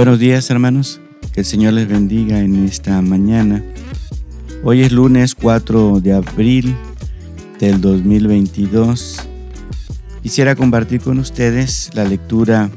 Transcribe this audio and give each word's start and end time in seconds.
Buenos 0.00 0.18
días 0.18 0.48
hermanos, 0.48 0.98
que 1.34 1.40
el 1.40 1.46
Señor 1.46 1.74
les 1.74 1.86
bendiga 1.86 2.40
en 2.40 2.64
esta 2.64 3.02
mañana. 3.02 3.62
Hoy 4.64 4.80
es 4.80 4.92
lunes 4.92 5.34
4 5.34 6.00
de 6.00 6.14
abril 6.14 6.74
del 7.58 7.82
2022. 7.82 9.20
Quisiera 10.22 10.54
compartir 10.54 11.02
con 11.02 11.18
ustedes 11.18 11.90
la 11.92 12.04
lectura 12.04 12.70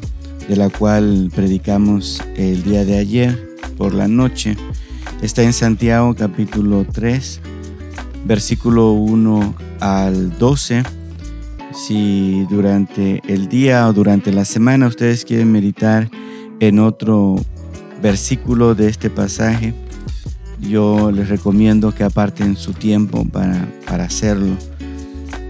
de 0.49 0.57
la 0.57 0.69
cual 0.69 1.31
predicamos 1.33 2.21
el 2.35 2.61
día 2.63 2.83
de 2.83 2.97
ayer 2.97 3.55
por 3.77 3.93
la 3.93 4.09
noche. 4.09 4.57
Está 5.21 5.43
en 5.43 5.53
Santiago 5.53 6.15
capítulo 6.15 6.85
3, 6.91 7.39
versículo 8.25 8.91
1 8.91 9.55
al 9.79 10.37
12 10.37 10.83
si 11.73 12.45
durante 12.49 13.21
el 13.27 13.47
día 13.47 13.87
o 13.87 13.93
durante 13.93 14.33
la 14.33 14.43
semana 14.43 14.87
ustedes 14.87 15.23
quieren 15.23 15.53
meditar 15.53 16.09
en 16.67 16.79
otro 16.79 17.35
versículo 18.01 18.73
de 18.75 18.87
este 18.87 19.09
pasaje, 19.09 19.73
yo 20.61 21.11
les 21.11 21.29
recomiendo 21.29 21.93
que 21.93 22.03
aparten 22.03 22.55
su 22.55 22.73
tiempo 22.73 23.25
para, 23.25 23.67
hacerlo. 24.03 24.55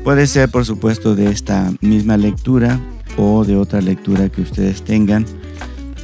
Puede 0.03 0.27
ser, 0.27 0.49
por 0.49 0.65
supuesto, 0.65 1.15
de 1.15 1.29
esta 1.29 1.71
misma 1.81 2.17
lectura 2.17 2.79
o 3.17 3.45
de 3.45 3.55
otra 3.55 3.79
lectura 3.79 4.29
que 4.29 4.41
ustedes 4.41 4.81
tengan 4.81 5.25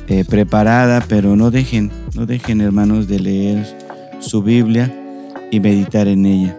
eh, 0.08 0.24
preparada, 0.26 1.04
pero 1.08 1.36
no 1.36 1.52
dejen, 1.52 1.92
no 2.14 2.26
dejen, 2.26 2.62
hermanos, 2.62 3.08
de 3.08 3.20
leer 3.20 3.78
su 4.20 4.42
Biblia 4.44 4.94
y 5.52 5.60
meditar 5.60 6.08
en 6.08 6.26
ella. 6.26 6.58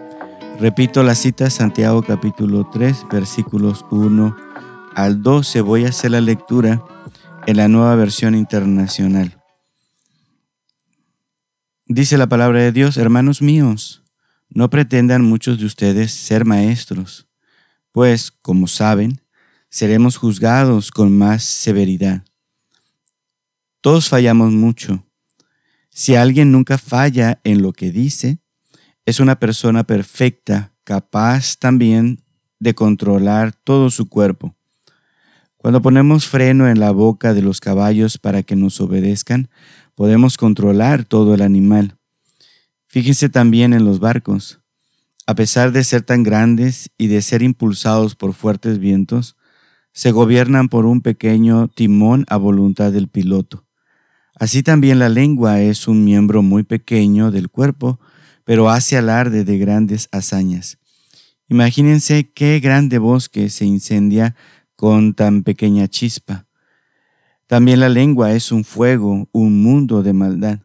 Repito 0.59 1.03
la 1.03 1.15
cita, 1.15 1.49
Santiago 1.49 2.03
capítulo 2.03 2.69
3, 2.71 3.05
versículos 3.11 3.85
1 3.89 4.35
al 4.93 5.23
12. 5.23 5.61
Voy 5.61 5.85
a 5.85 5.89
hacer 5.89 6.11
la 6.11 6.21
lectura 6.21 6.83
en 7.47 7.57
la 7.57 7.67
nueva 7.67 7.95
versión 7.95 8.35
internacional. 8.35 9.41
Dice 11.85 12.17
la 12.17 12.27
palabra 12.27 12.61
de 12.61 12.71
Dios, 12.71 12.97
hermanos 12.97 13.41
míos, 13.41 14.03
no 14.49 14.69
pretendan 14.69 15.23
muchos 15.23 15.59
de 15.59 15.65
ustedes 15.65 16.11
ser 16.11 16.45
maestros, 16.45 17.27
pues, 17.91 18.31
como 18.31 18.67
saben, 18.67 19.21
seremos 19.69 20.17
juzgados 20.17 20.91
con 20.91 21.17
más 21.17 21.43
severidad. 21.43 22.23
Todos 23.81 24.09
fallamos 24.09 24.53
mucho. 24.53 25.05
Si 25.89 26.15
alguien 26.15 26.51
nunca 26.51 26.77
falla 26.77 27.41
en 27.43 27.61
lo 27.61 27.73
que 27.73 27.91
dice, 27.91 28.39
es 29.05 29.19
una 29.19 29.39
persona 29.39 29.83
perfecta, 29.83 30.73
capaz 30.83 31.57
también 31.57 32.23
de 32.59 32.75
controlar 32.75 33.53
todo 33.53 33.89
su 33.89 34.07
cuerpo. 34.07 34.55
Cuando 35.61 35.79
ponemos 35.83 36.27
freno 36.27 36.67
en 36.67 36.79
la 36.79 36.89
boca 36.89 37.35
de 37.35 37.43
los 37.43 37.59
caballos 37.59 38.17
para 38.17 38.41
que 38.41 38.55
nos 38.55 38.81
obedezcan, 38.81 39.51
podemos 39.93 40.35
controlar 40.35 41.05
todo 41.05 41.35
el 41.35 41.43
animal. 41.43 41.97
Fíjense 42.87 43.29
también 43.29 43.73
en 43.73 43.85
los 43.85 43.99
barcos. 43.99 44.59
A 45.27 45.35
pesar 45.35 45.71
de 45.71 45.83
ser 45.83 46.01
tan 46.01 46.23
grandes 46.23 46.89
y 46.97 47.07
de 47.07 47.21
ser 47.21 47.43
impulsados 47.43 48.15
por 48.15 48.33
fuertes 48.33 48.79
vientos, 48.79 49.35
se 49.93 50.11
gobiernan 50.11 50.67
por 50.67 50.87
un 50.87 51.01
pequeño 51.01 51.67
timón 51.67 52.25
a 52.27 52.37
voluntad 52.37 52.91
del 52.91 53.07
piloto. 53.07 53.67
Así 54.33 54.63
también 54.63 54.97
la 54.97 55.09
lengua 55.09 55.61
es 55.61 55.87
un 55.87 56.03
miembro 56.03 56.41
muy 56.41 56.63
pequeño 56.63 57.29
del 57.29 57.49
cuerpo, 57.49 57.99
pero 58.45 58.71
hace 58.71 58.97
alarde 58.97 59.43
de 59.43 59.59
grandes 59.59 60.09
hazañas. 60.11 60.79
Imagínense 61.49 62.31
qué 62.33 62.59
grande 62.59 62.97
bosque 62.97 63.51
se 63.51 63.65
incendia 63.65 64.35
con 64.81 65.13
tan 65.13 65.43
pequeña 65.43 65.87
chispa. 65.87 66.47
También 67.45 67.79
la 67.79 67.87
lengua 67.87 68.31
es 68.31 68.51
un 68.51 68.63
fuego, 68.63 69.29
un 69.31 69.61
mundo 69.61 70.01
de 70.01 70.11
maldad. 70.11 70.61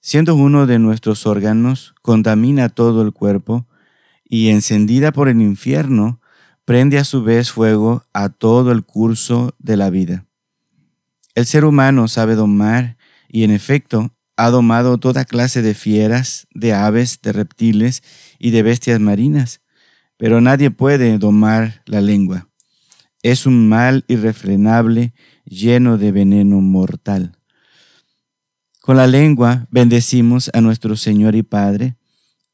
Siendo 0.00 0.34
uno 0.34 0.66
de 0.66 0.78
nuestros 0.78 1.26
órganos, 1.26 1.94
contamina 2.00 2.70
todo 2.70 3.02
el 3.02 3.12
cuerpo 3.12 3.68
y 4.24 4.48
encendida 4.48 5.12
por 5.12 5.28
el 5.28 5.42
infierno, 5.42 6.22
prende 6.64 6.96
a 6.96 7.04
su 7.04 7.22
vez 7.22 7.52
fuego 7.52 8.02
a 8.14 8.30
todo 8.30 8.72
el 8.72 8.82
curso 8.82 9.54
de 9.58 9.76
la 9.76 9.90
vida. 9.90 10.24
El 11.34 11.44
ser 11.44 11.66
humano 11.66 12.08
sabe 12.08 12.34
domar 12.34 12.96
y 13.28 13.44
en 13.44 13.50
efecto 13.50 14.14
ha 14.38 14.48
domado 14.48 14.96
toda 14.96 15.26
clase 15.26 15.60
de 15.60 15.74
fieras, 15.74 16.46
de 16.54 16.72
aves, 16.72 17.20
de 17.20 17.32
reptiles 17.32 18.02
y 18.38 18.52
de 18.52 18.62
bestias 18.62 19.00
marinas, 19.00 19.60
pero 20.16 20.40
nadie 20.40 20.70
puede 20.70 21.18
domar 21.18 21.82
la 21.84 22.00
lengua. 22.00 22.48
Es 23.22 23.46
un 23.46 23.68
mal 23.68 24.04
irrefrenable 24.08 25.14
lleno 25.44 25.96
de 25.96 26.10
veneno 26.10 26.60
mortal. 26.60 27.38
Con 28.80 28.96
la 28.96 29.06
lengua 29.06 29.68
bendecimos 29.70 30.50
a 30.54 30.60
nuestro 30.60 30.96
Señor 30.96 31.36
y 31.36 31.44
Padre, 31.44 31.96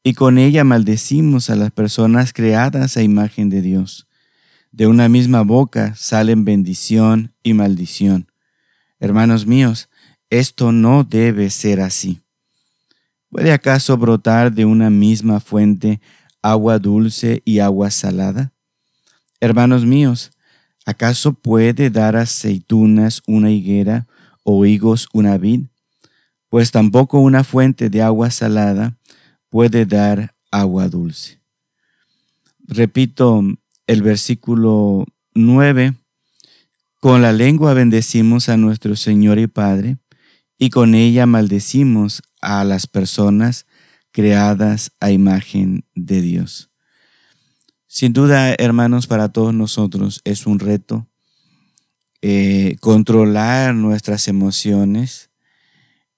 y 0.03 0.13
con 0.13 0.37
ella 0.37 0.63
maldecimos 0.63 1.49
a 1.49 1.55
las 1.55 1.71
personas 1.71 2.33
creadas 2.33 2.97
a 2.97 3.01
imagen 3.01 3.49
de 3.49 3.61
Dios. 3.61 4.07
De 4.71 4.85
una 4.85 5.09
misma 5.09 5.41
boca 5.41 5.95
salen 5.95 6.45
bendición 6.45 7.33
y 7.41 7.55
maldición. 7.55 8.31
Hermanos 8.99 9.47
míos, 9.47 9.89
esto 10.29 10.71
no 10.71 11.03
debe 11.03 11.49
ser 11.49 11.81
así. 11.81 12.21
¿Puede 13.29 13.51
acaso 13.51 13.97
brotar 13.97 14.51
de 14.51 14.65
una 14.65 14.91
misma 14.91 15.39
fuente 15.39 15.99
agua 16.43 16.77
dulce 16.77 17.41
y 17.43 17.59
agua 17.59 17.89
salada? 17.89 18.53
Hermanos 19.39 19.85
míos, 19.85 20.31
¿acaso 20.89 21.33
puede 21.33 21.89
dar 21.89 22.15
aceitunas 22.15 23.21
una 23.27 23.51
higuera 23.51 24.07
o 24.43 24.65
higos 24.65 25.07
una 25.13 25.37
vid? 25.37 25.67
Pues 26.49 26.71
tampoco 26.71 27.19
una 27.19 27.43
fuente 27.43 27.89
de 27.89 28.01
agua 28.01 28.31
salada 28.31 28.97
puede 29.49 29.85
dar 29.85 30.35
agua 30.51 30.89
dulce. 30.89 31.39
Repito 32.67 33.43
el 33.85 34.01
versículo 34.01 35.05
9. 35.35 35.95
Con 36.99 37.21
la 37.21 37.33
lengua 37.33 37.73
bendecimos 37.73 38.49
a 38.49 38.57
nuestro 38.57 38.95
Señor 38.95 39.37
y 39.37 39.47
Padre 39.47 39.97
y 40.57 40.71
con 40.71 40.95
ella 40.95 41.25
maldecimos 41.27 42.23
a 42.41 42.63
las 42.63 42.87
personas 42.87 43.67
creadas 44.11 44.91
a 44.99 45.11
imagen 45.11 45.85
de 45.93 46.21
Dios. 46.21 46.68
Sin 47.91 48.13
duda, 48.13 48.53
hermanos, 48.53 49.07
para 49.07 49.29
todos 49.29 49.51
nosotros 49.51 50.21
es 50.23 50.45
un 50.45 50.59
reto 50.59 51.07
eh, 52.21 52.75
controlar 52.81 53.73
nuestras 53.73 54.27
emociones, 54.27 55.31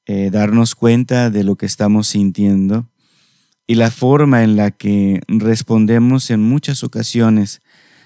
eh, 0.06 0.31
darnos 0.31 0.76
cuenta 0.76 1.30
de 1.30 1.46
lo 1.46 1.56
que 1.56 1.66
estamos 1.66 2.08
sintiendo 2.08 2.90
y 3.68 3.76
la 3.76 3.90
forma 3.90 4.44
en 4.44 4.58
la 4.58 4.72
que 4.72 5.22
respondemos 5.30 6.30
en 6.30 6.42
muchas 6.42 6.84
ocasiones 6.84 7.62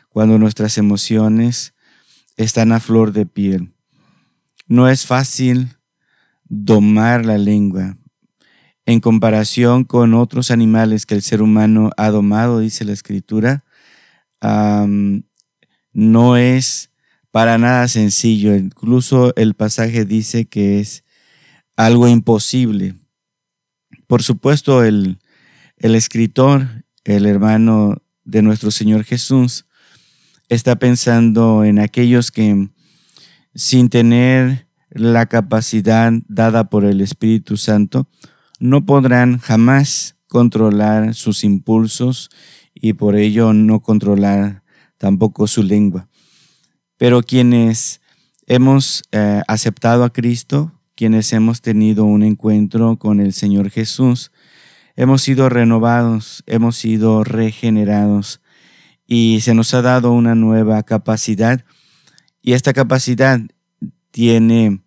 cuando 0.09 0.37
nuestras 0.37 0.77
emociones 0.77 1.73
están 2.37 2.71
a 2.71 2.79
flor 2.79 3.13
de 3.13 3.25
piel. 3.25 3.73
No 4.67 4.89
es 4.89 5.07
fácil 5.07 5.69
domar 6.43 7.25
la 7.25 7.39
lengua. 7.39 7.97
En 8.85 8.99
comparación 8.99 9.83
con 9.83 10.13
otros 10.13 10.51
animales 10.51 11.05
que 11.05 11.15
el 11.15 11.23
ser 11.23 11.41
humano 11.41 11.89
ha 11.97 12.09
domado, 12.09 12.59
dice 12.59 12.85
la 12.85 12.93
escritura, 12.93 13.63
no 15.93 16.37
es 16.37 16.91
para 17.31 17.57
nada 17.57 17.87
sencillo. 17.87 18.55
Incluso 18.55 19.35
el 19.35 19.55
pasaje 19.55 20.05
dice 20.05 20.45
que 20.45 20.79
es 20.79 21.03
algo 21.75 22.07
imposible. 22.07 22.95
Por 24.07 24.21
supuesto, 24.21 24.83
el, 24.83 25.19
el 25.77 25.95
escritor, 25.95 26.85
el 27.03 27.25
hermano 27.25 28.01
de 28.23 28.41
nuestro 28.41 28.71
Señor 28.71 29.03
Jesús, 29.03 29.65
está 30.47 30.75
pensando 30.75 31.63
en 31.63 31.79
aquellos 31.79 32.31
que 32.31 32.69
sin 33.55 33.89
tener 33.89 34.67
la 34.89 35.25
capacidad 35.25 36.13
dada 36.27 36.69
por 36.69 36.85
el 36.85 37.01
Espíritu 37.01 37.57
Santo, 37.57 38.07
no 38.59 38.85
podrán 38.85 39.39
jamás 39.39 40.15
controlar 40.27 41.13
sus 41.13 41.43
impulsos 41.43 42.29
y 42.73 42.93
por 42.93 43.15
ello 43.15 43.53
no 43.53 43.81
controlar 43.81 44.63
tampoco 44.97 45.47
su 45.47 45.63
lengua. 45.63 46.09
Pero 46.97 47.21
quienes 47.21 48.01
hemos 48.47 49.03
eh, 49.11 49.41
aceptado 49.47 50.03
a 50.03 50.11
Cristo, 50.11 50.71
quienes 50.95 51.31
hemos 51.33 51.61
tenido 51.61 52.05
un 52.05 52.23
encuentro 52.23 52.97
con 52.97 53.19
el 53.19 53.33
Señor 53.33 53.69
Jesús, 53.69 54.31
hemos 54.95 55.21
sido 55.21 55.49
renovados, 55.49 56.43
hemos 56.47 56.77
sido 56.77 57.23
regenerados 57.23 58.41
y 59.05 59.41
se 59.41 59.53
nos 59.53 59.73
ha 59.73 59.81
dado 59.81 60.11
una 60.11 60.35
nueva 60.35 60.83
capacidad 60.83 61.65
y 62.41 62.53
esta 62.53 62.73
capacidad 62.73 63.39
tiene 64.11 64.84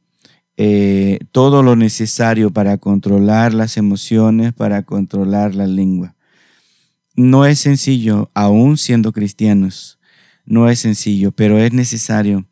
eh, 0.60 1.20
todo 1.30 1.62
lo 1.62 1.76
necesario 1.76 2.50
para 2.50 2.78
controlar 2.78 3.54
las 3.54 3.76
emociones, 3.76 4.52
para 4.52 4.82
controlar 4.82 5.54
la 5.54 5.68
lengua. 5.68 6.16
No 7.14 7.46
es 7.46 7.60
sencillo, 7.60 8.28
aún 8.34 8.76
siendo 8.76 9.12
cristianos, 9.12 10.00
no 10.44 10.68
es 10.68 10.80
sencillo, 10.80 11.30
pero 11.30 11.58
es 11.58 11.72
necesario 11.72 12.44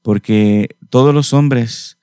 porque 0.00 0.78
todos 0.88 1.14
los 1.14 1.34
hombres 1.34 1.98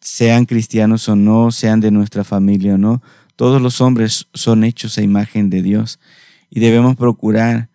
sean 0.00 0.44
cristianos 0.44 1.08
o 1.08 1.14
no, 1.14 1.52
sean 1.52 1.78
de 1.78 1.92
nuestra 1.92 2.24
familia 2.24 2.74
o 2.74 2.78
no, 2.78 3.00
todos 3.36 3.62
los 3.62 3.80
hombres 3.80 4.26
son 4.34 4.64
hechos 4.64 4.98
a 4.98 5.02
imagen 5.02 5.50
de 5.50 5.62
Dios 5.62 6.00
y 6.50 6.58
debemos 6.58 6.96
procurar 6.96 7.70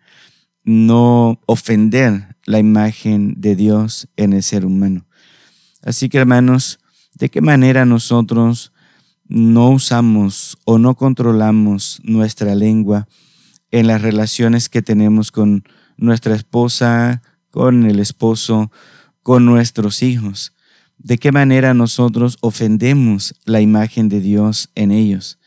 no 0.64 1.40
ofender 1.46 2.36
la 2.44 2.58
imagen 2.58 3.40
de 3.40 3.56
Dios 3.56 4.06
en 4.16 4.34
el 4.34 4.42
ser 4.42 4.66
humano. 4.66 5.06
Así 5.82 6.10
que 6.10 6.18
hermanos, 6.18 6.78
¿de 7.16 7.30
qué 7.30 7.40
manera 7.40 7.86
nosotros 7.86 8.72
no 9.26 9.70
usamos 9.70 10.58
o 10.64 10.78
no 10.78 10.94
controlamos 10.96 12.00
nuestra 12.04 12.54
lengua 12.54 13.08
en 13.70 13.86
las 13.86 14.02
relaciones 14.02 14.68
que 14.68 14.82
tenemos 14.82 15.32
con 15.32 15.64
nuestra 15.96 16.34
esposa, 16.34 17.22
con 17.50 17.86
el 17.86 18.00
esposo, 18.00 18.70
con 19.22 19.46
nuestros 19.46 20.02
hijos? 20.02 20.52
¿De 20.98 21.16
qué 21.16 21.32
manera 21.32 21.72
nosotros 21.72 22.36
ofendemos 22.42 23.34
la 23.46 23.62
imagen 23.62 24.10
de 24.10 24.20
Dios 24.20 24.70
en 24.74 24.90
ellos? 24.90 25.38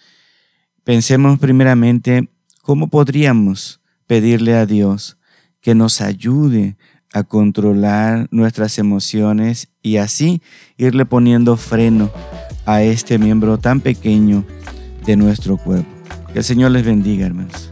Pensemos 0.83 1.37
primeramente 1.37 2.31
cómo 2.63 2.87
podríamos 2.87 3.79
pedirle 4.07 4.55
a 4.55 4.65
Dios 4.65 5.17
que 5.61 5.75
nos 5.75 6.01
ayude 6.01 6.77
a 7.13 7.23
controlar 7.23 8.27
nuestras 8.31 8.77
emociones 8.77 9.69
y 9.81 9.97
así 9.97 10.41
irle 10.77 11.05
poniendo 11.05 11.57
freno 11.57 12.11
a 12.65 12.83
este 12.83 13.17
miembro 13.17 13.57
tan 13.57 13.81
pequeño 13.81 14.45
de 15.05 15.15
nuestro 15.15 15.57
cuerpo. 15.57 15.89
Que 16.31 16.39
el 16.39 16.43
Señor 16.43 16.71
les 16.71 16.85
bendiga, 16.85 17.25
hermanos. 17.25 17.71